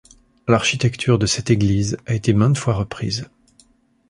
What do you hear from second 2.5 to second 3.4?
fois reprise.